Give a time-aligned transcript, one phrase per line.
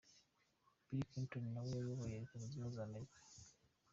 [0.87, 3.19] Bill Clinton nawe wayoboye Leta Zunze Ubumwe za Amerika.